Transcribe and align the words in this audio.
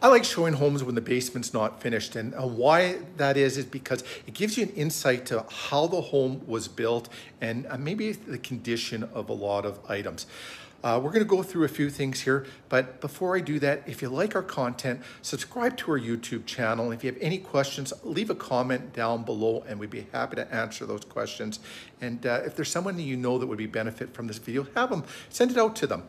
I 0.00 0.06
like 0.06 0.22
showing 0.22 0.54
homes 0.54 0.84
when 0.84 0.94
the 0.94 1.00
basement's 1.00 1.52
not 1.52 1.82
finished 1.82 2.14
and 2.14 2.32
uh, 2.32 2.46
why 2.46 2.98
that 3.16 3.36
is 3.36 3.58
is 3.58 3.64
because 3.64 4.04
it 4.28 4.34
gives 4.34 4.56
you 4.56 4.62
an 4.62 4.70
insight 4.70 5.26
to 5.26 5.44
how 5.50 5.88
the 5.88 6.00
home 6.00 6.42
was 6.46 6.68
built 6.68 7.08
and 7.40 7.66
uh, 7.66 7.76
maybe 7.76 8.12
the 8.12 8.38
condition 8.38 9.02
of 9.12 9.28
a 9.28 9.32
lot 9.32 9.66
of 9.66 9.80
items. 9.90 10.26
Uh, 10.84 11.00
we're 11.02 11.10
going 11.10 11.24
to 11.24 11.28
go 11.28 11.42
through 11.42 11.64
a 11.64 11.68
few 11.68 11.90
things 11.90 12.20
here, 12.20 12.46
but 12.68 13.00
before 13.00 13.36
I 13.36 13.40
do 13.40 13.58
that, 13.58 13.82
if 13.88 14.00
you 14.00 14.08
like 14.08 14.36
our 14.36 14.42
content, 14.44 15.02
subscribe 15.22 15.76
to 15.78 15.90
our 15.90 15.98
YouTube 15.98 16.46
channel. 16.46 16.92
If 16.92 17.02
you 17.02 17.10
have 17.10 17.20
any 17.20 17.38
questions, 17.38 17.92
leave 18.04 18.30
a 18.30 18.36
comment 18.36 18.92
down 18.92 19.24
below 19.24 19.64
and 19.66 19.80
we'd 19.80 19.90
be 19.90 20.06
happy 20.12 20.36
to 20.36 20.54
answer 20.54 20.86
those 20.86 21.04
questions. 21.04 21.58
And 22.00 22.24
uh, 22.24 22.42
if 22.44 22.54
there's 22.54 22.70
someone 22.70 22.94
that 22.96 23.02
you 23.02 23.16
know 23.16 23.38
that 23.38 23.48
would 23.48 23.58
be 23.58 23.66
benefit 23.66 24.14
from 24.14 24.28
this 24.28 24.38
video, 24.38 24.68
have 24.76 24.90
them, 24.90 25.02
send 25.28 25.50
it 25.50 25.58
out 25.58 25.74
to 25.74 25.88
them. 25.88 26.04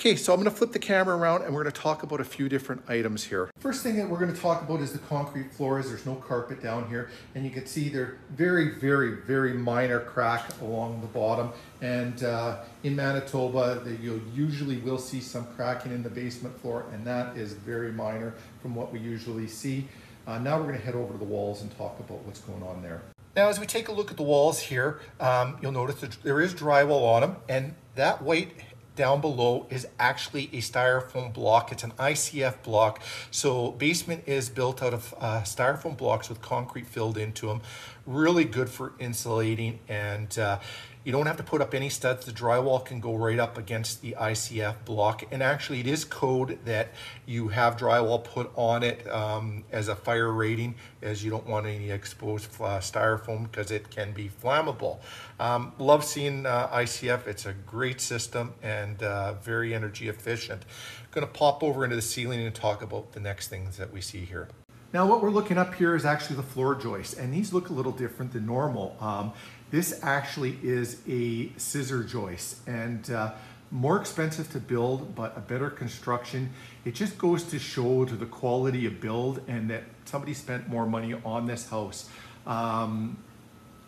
Okay, 0.00 0.16
so 0.16 0.32
I'm 0.32 0.40
gonna 0.40 0.50
flip 0.50 0.72
the 0.72 0.78
camera 0.78 1.14
around 1.14 1.42
and 1.42 1.54
we're 1.54 1.62
gonna 1.62 1.72
talk 1.72 2.02
about 2.02 2.22
a 2.22 2.24
few 2.24 2.48
different 2.48 2.80
items 2.88 3.22
here. 3.22 3.50
First 3.58 3.82
thing 3.82 3.96
that 3.96 4.08
we're 4.08 4.18
gonna 4.18 4.32
talk 4.32 4.62
about 4.62 4.80
is 4.80 4.94
the 4.94 4.98
concrete 4.98 5.52
floors. 5.52 5.90
There's 5.90 6.06
no 6.06 6.14
carpet 6.14 6.62
down 6.62 6.88
here. 6.88 7.10
And 7.34 7.44
you 7.44 7.50
can 7.50 7.66
see 7.66 7.90
they're 7.90 8.16
very, 8.30 8.70
very, 8.70 9.16
very 9.26 9.52
minor 9.52 10.00
crack 10.00 10.58
along 10.62 11.02
the 11.02 11.06
bottom. 11.06 11.52
And 11.82 12.24
uh, 12.24 12.62
in 12.82 12.96
Manitoba, 12.96 13.82
you 14.00 14.22
usually 14.34 14.78
will 14.78 14.96
see 14.96 15.20
some 15.20 15.44
cracking 15.54 15.92
in 15.92 16.02
the 16.02 16.08
basement 16.08 16.58
floor 16.58 16.86
and 16.94 17.06
that 17.06 17.36
is 17.36 17.52
very 17.52 17.92
minor 17.92 18.32
from 18.62 18.74
what 18.74 18.90
we 18.90 19.00
usually 19.00 19.48
see. 19.48 19.86
Uh, 20.26 20.38
now 20.38 20.58
we're 20.58 20.64
gonna 20.64 20.78
head 20.78 20.94
over 20.94 21.12
to 21.12 21.18
the 21.18 21.26
walls 21.26 21.60
and 21.60 21.76
talk 21.76 22.00
about 22.00 22.24
what's 22.24 22.40
going 22.40 22.62
on 22.62 22.80
there. 22.82 23.02
Now, 23.36 23.48
as 23.48 23.60
we 23.60 23.66
take 23.66 23.88
a 23.88 23.92
look 23.92 24.10
at 24.10 24.16
the 24.16 24.24
walls 24.24 24.60
here, 24.60 25.00
um, 25.20 25.58
you'll 25.62 25.72
notice 25.72 26.00
that 26.00 26.16
there 26.24 26.40
is 26.40 26.52
drywall 26.52 27.06
on 27.06 27.20
them, 27.20 27.36
and 27.48 27.74
that 27.94 28.22
white 28.22 28.50
down 29.00 29.22
below 29.22 29.66
is 29.70 29.86
actually 29.98 30.50
a 30.52 30.58
styrofoam 30.58 31.32
block. 31.32 31.72
It's 31.72 31.84
an 31.84 31.92
ICF 31.92 32.62
block. 32.62 33.00
So 33.30 33.70
basement 33.70 34.24
is 34.26 34.50
built 34.50 34.82
out 34.82 34.92
of 34.92 35.14
uh, 35.18 35.40
styrofoam 35.40 35.96
blocks 35.96 36.28
with 36.28 36.42
concrete 36.42 36.86
filled 36.86 37.16
into 37.16 37.46
them. 37.46 37.62
Really 38.04 38.44
good 38.44 38.68
for 38.68 38.92
insulating 38.98 39.78
and 39.88 40.38
uh, 40.38 40.58
you 41.02 41.12
don't 41.12 41.26
have 41.26 41.38
to 41.38 41.42
put 41.42 41.62
up 41.62 41.74
any 41.74 41.88
studs. 41.88 42.26
The 42.26 42.32
drywall 42.32 42.84
can 42.84 43.00
go 43.00 43.16
right 43.16 43.38
up 43.38 43.56
against 43.56 44.02
the 44.02 44.14
ICF 44.18 44.84
block. 44.84 45.24
And 45.30 45.42
actually 45.42 45.80
it 45.80 45.86
is 45.86 46.04
code 46.04 46.58
that 46.66 46.88
you 47.24 47.48
have 47.48 47.76
drywall 47.76 48.22
put 48.22 48.50
on 48.54 48.82
it 48.82 49.10
um, 49.10 49.64
as 49.72 49.88
a 49.88 49.96
fire 49.96 50.30
rating 50.30 50.74
as 51.00 51.24
you 51.24 51.30
don't 51.30 51.46
want 51.46 51.66
any 51.66 51.90
exposed 51.90 52.52
styrofoam 52.52 53.50
because 53.50 53.70
it 53.70 53.90
can 53.90 54.12
be 54.12 54.28
flammable. 54.28 54.98
Um, 55.38 55.72
love 55.78 56.04
seeing 56.04 56.44
uh, 56.44 56.68
ICF. 56.68 57.26
It's 57.26 57.46
a 57.46 57.54
great 57.54 58.00
system 58.00 58.52
and 58.62 59.02
uh, 59.02 59.34
very 59.34 59.74
energy 59.74 60.08
efficient. 60.08 60.64
Going 61.12 61.26
to 61.26 61.32
pop 61.32 61.62
over 61.62 61.82
into 61.84 61.96
the 61.96 62.02
ceiling 62.02 62.40
and 62.40 62.54
talk 62.54 62.82
about 62.82 63.12
the 63.12 63.20
next 63.20 63.48
things 63.48 63.78
that 63.78 63.90
we 63.90 64.02
see 64.02 64.26
here. 64.26 64.48
Now 64.92 65.06
what 65.06 65.22
we're 65.22 65.30
looking 65.30 65.56
up 65.56 65.74
here 65.74 65.94
is 65.94 66.04
actually 66.04 66.34
the 66.36 66.42
floor 66.42 66.74
joists 66.74 67.14
and 67.14 67.32
these 67.32 67.52
look 67.52 67.68
a 67.68 67.72
little 67.72 67.92
different 67.92 68.32
than 68.32 68.44
normal. 68.44 68.96
Um, 69.00 69.32
this 69.70 70.00
actually 70.02 70.58
is 70.62 71.00
a 71.08 71.52
scissor 71.56 72.02
joist 72.02 72.66
and 72.66 73.08
uh, 73.10 73.32
more 73.70 74.00
expensive 74.00 74.50
to 74.52 74.58
build, 74.58 75.14
but 75.14 75.36
a 75.36 75.40
better 75.40 75.70
construction. 75.70 76.50
It 76.84 76.94
just 76.94 77.16
goes 77.16 77.44
to 77.44 77.58
show 77.58 78.04
to 78.04 78.16
the 78.16 78.26
quality 78.26 78.86
of 78.86 79.00
build 79.00 79.42
and 79.46 79.70
that 79.70 79.84
somebody 80.06 80.34
spent 80.34 80.68
more 80.68 80.86
money 80.86 81.14
on 81.24 81.46
this 81.46 81.68
house. 81.68 82.08
Um, 82.46 83.18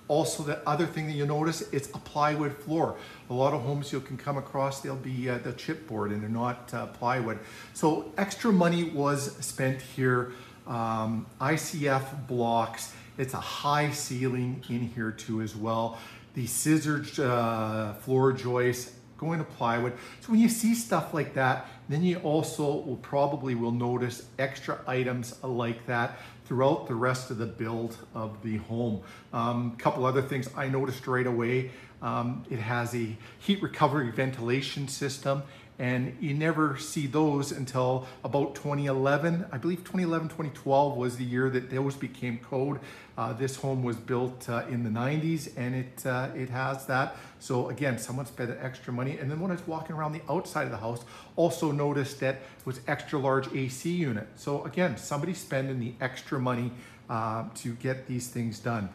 also, 0.06 0.42
the 0.42 0.58
other 0.68 0.86
thing 0.86 1.06
that 1.06 1.14
you 1.14 1.26
notice, 1.26 1.62
it's 1.72 1.88
a 1.90 1.98
plywood 1.98 2.56
floor. 2.58 2.96
A 3.30 3.34
lot 3.34 3.54
of 3.54 3.62
homes 3.62 3.92
you 3.92 4.00
can 4.00 4.16
come 4.16 4.36
across, 4.36 4.80
they'll 4.80 4.94
be 4.94 5.30
uh, 5.30 5.38
the 5.38 5.52
chipboard 5.52 6.12
and 6.12 6.22
they're 6.22 6.28
not 6.28 6.72
uh, 6.74 6.86
plywood. 6.86 7.38
So 7.72 8.12
extra 8.18 8.52
money 8.52 8.84
was 8.84 9.34
spent 9.44 9.80
here. 9.80 10.32
Um, 10.66 11.26
ICF 11.40 12.28
blocks 12.28 12.92
it's 13.18 13.34
a 13.34 13.40
high 13.40 13.90
ceiling 13.90 14.62
in 14.68 14.80
here 14.88 15.10
too 15.10 15.42
as 15.42 15.54
well. 15.54 15.98
The 16.34 16.46
scissored 16.46 17.18
uh, 17.18 17.94
floor 17.94 18.32
joists 18.32 18.92
going 19.18 19.38
to 19.38 19.44
plywood. 19.44 19.92
So 20.20 20.32
when 20.32 20.40
you 20.40 20.48
see 20.48 20.74
stuff 20.74 21.14
like 21.14 21.34
that, 21.34 21.68
then 21.88 22.02
you 22.02 22.18
also 22.18 22.64
will 22.64 22.98
probably 23.02 23.54
will 23.54 23.70
notice 23.70 24.24
extra 24.38 24.80
items 24.86 25.40
like 25.44 25.86
that 25.86 26.18
throughout 26.44 26.88
the 26.88 26.94
rest 26.94 27.30
of 27.30 27.38
the 27.38 27.46
build 27.46 27.96
of 28.14 28.42
the 28.42 28.56
home. 28.56 29.00
A 29.32 29.36
um, 29.36 29.76
couple 29.76 30.04
other 30.04 30.22
things 30.22 30.48
I 30.56 30.68
noticed 30.68 31.06
right 31.06 31.26
away. 31.26 31.70
Um, 32.02 32.44
it 32.50 32.58
has 32.58 32.96
a 32.96 33.16
heat 33.38 33.62
recovery 33.62 34.10
ventilation 34.10 34.88
system 34.88 35.44
and 35.82 36.16
you 36.20 36.32
never 36.32 36.76
see 36.76 37.08
those 37.08 37.50
until 37.50 38.06
about 38.22 38.54
2011. 38.54 39.46
I 39.50 39.58
believe 39.58 39.78
2011, 39.78 40.28
2012 40.28 40.96
was 40.96 41.16
the 41.16 41.24
year 41.24 41.50
that 41.50 41.70
those 41.70 41.96
became 41.96 42.38
code. 42.38 42.78
Uh, 43.18 43.32
this 43.32 43.56
home 43.56 43.82
was 43.82 43.96
built 43.96 44.48
uh, 44.48 44.62
in 44.70 44.84
the 44.84 44.90
90s 44.90 45.52
and 45.56 45.74
it, 45.74 46.06
uh, 46.06 46.28
it 46.36 46.50
has 46.50 46.86
that. 46.86 47.16
So 47.40 47.68
again, 47.68 47.98
someone 47.98 48.26
spent 48.26 48.56
extra 48.60 48.92
money. 48.92 49.18
And 49.18 49.28
then 49.28 49.40
when 49.40 49.50
I 49.50 49.54
was 49.54 49.66
walking 49.66 49.96
around 49.96 50.12
the 50.12 50.22
outside 50.30 50.66
of 50.66 50.70
the 50.70 50.76
house, 50.76 51.04
also 51.34 51.72
noticed 51.72 52.20
that 52.20 52.36
it 52.36 52.64
was 52.64 52.78
extra 52.86 53.18
large 53.18 53.52
AC 53.52 53.90
unit. 53.90 54.28
So 54.36 54.62
again, 54.62 54.96
somebody 54.96 55.34
spending 55.34 55.80
the 55.80 55.94
extra 56.00 56.38
money 56.38 56.70
uh, 57.10 57.46
to 57.56 57.74
get 57.74 58.06
these 58.06 58.28
things 58.28 58.60
done. 58.60 58.88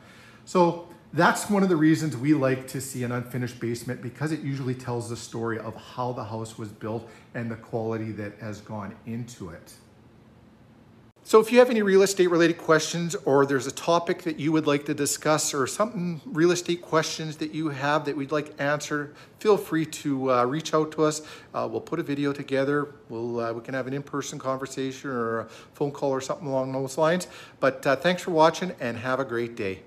So 0.45 0.87
that's 1.13 1.50
one 1.50 1.63
of 1.63 1.69
the 1.69 1.75
reasons 1.75 2.18
we 2.18 2.34
like 2.34 2.68
to 2.68 2.81
see 2.81 3.03
an 3.03 3.12
unfinished 3.12 3.59
basement 3.59 4.01
because 4.01 4.31
it 4.31 4.41
usually 4.41 4.75
tells 4.75 5.09
the 5.09 5.16
story 5.16 5.57
of 5.57 5.75
how 5.75 6.12
the 6.12 6.23
house 6.23 6.57
was 6.57 6.69
built 6.69 7.09
and 7.34 7.50
the 7.50 7.56
quality 7.56 8.12
that 8.12 8.34
has 8.40 8.62
gone 8.62 8.94
into 9.06 9.50
it. 9.50 9.73
So 11.23 11.41
if 11.41 11.51
you 11.51 11.59
have 11.59 11.69
any 11.69 11.81
real 11.81 12.03
estate 12.03 12.28
related 12.28 12.57
questions 12.57 13.13
or 13.25 13.46
there's 13.46 13.67
a 13.67 13.72
topic 13.72 14.23
that 14.23 14.40
you 14.40 14.53
would 14.53 14.66
like 14.66 14.85
to 14.85 14.94
discuss 14.94 15.53
or 15.53 15.67
something 15.67 16.22
real 16.25 16.51
estate 16.51 16.81
questions 16.81 17.35
that 17.38 17.53
you 17.53 17.67
have 17.67 18.06
that 18.06 18.16
we'd 18.16 18.31
like 18.31 18.53
answered, 18.62 19.13
feel 19.40 19.57
free 19.57 19.85
to 19.85 20.31
uh, 20.31 20.46
reach 20.46 20.73
out 20.73 20.90
to 20.94 21.03
us. 21.03 21.22
Uh, 21.53 21.67
we'll 21.69 21.81
put 21.81 22.00
a 22.00 22.03
video 22.03 22.31
together. 22.31 22.94
We'll, 23.09 23.41
uh, 23.41 23.51
we 23.51 23.59
can 23.59 23.73
have 23.73 23.88
an 23.88 23.94
in-person 23.94 24.40
conversation 24.40 25.09
or 25.09 25.40
a 25.41 25.46
phone 25.73 25.91
call 25.91 26.12
or 26.12 26.22
something 26.22 26.47
along 26.47 26.72
those 26.72 26.97
lines. 26.97 27.28
But 27.59 27.85
uh, 27.85 27.97
thanks 27.97 28.22
for 28.22 28.31
watching 28.31 28.73
and 28.79 28.96
have 28.96 29.19
a 29.19 29.25
great 29.25 29.57
day. 29.57 29.81